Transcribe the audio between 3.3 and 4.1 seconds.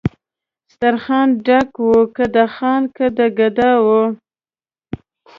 ګدا وو